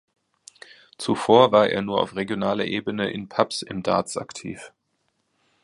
[0.97, 4.71] Zuvor war er nur auf regionaler Ebene in Pubs im Darts aktiv.